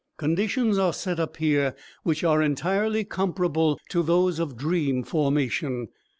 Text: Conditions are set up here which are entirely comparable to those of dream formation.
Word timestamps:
Conditions 0.17 0.79
are 0.79 0.93
set 0.93 1.19
up 1.19 1.37
here 1.37 1.75
which 2.01 2.23
are 2.23 2.41
entirely 2.41 3.03
comparable 3.03 3.79
to 3.89 4.01
those 4.01 4.39
of 4.39 4.57
dream 4.57 5.03
formation. 5.03 5.89